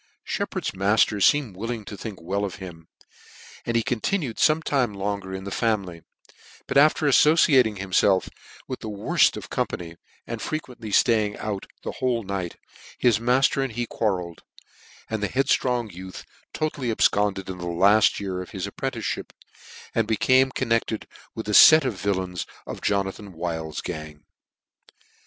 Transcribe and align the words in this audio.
Sheppard's 0.23 0.73
matter 0.75 1.21
feemed 1.21 1.55
willing 1.55 1.85
to 1.85 1.95
think 1.95 2.19
well 2.19 2.43
of 2.43 2.55
him, 2.55 2.87
and 3.67 3.75
he 3.77 3.83
continued 3.83 4.37
ibme 4.37 4.63
time 4.63 4.95
longer 4.95 5.31
in 5.31 5.43
the 5.43 5.51
family; 5.51 6.01
but 6.65 6.75
after 6.75 7.05
aiTociating 7.05 7.77
himfelf 7.77 8.27
with 8.67 8.79
the 8.79 8.89
worft 8.89 9.37
of 9.37 9.51
company, 9.51 9.97
and 10.25 10.41
frequently 10.41 10.89
Haying 10.91 11.37
out 11.37 11.67
the 11.83 11.91
whole 11.91 12.23
night, 12.23 12.55
his 12.97 13.19
matter 13.19 13.61
and 13.61 13.73
he 13.73 13.85
quarrelled, 13.85 14.41
and 15.07 15.21
the 15.21 15.29
headftrong 15.29 15.91
youth 15.93 16.25
totally 16.51 16.87
abfconded 16.87 17.47
in 17.47 17.59
the 17.59 17.67
laft 17.67 18.19
year 18.19 18.41
of 18.41 18.49
his 18.49 18.65
apprenticemip, 18.65 19.29
and 19.93 20.07
became 20.07 20.49
connected 20.49 21.07
with 21.35 21.47
a 21.47 21.53
fet 21.53 21.85
of 21.85 21.93
villains 22.01 22.47
of 22.65 22.81
Jonathan 22.81 23.33
Wild's 23.33 23.81
gang. 23.81 24.25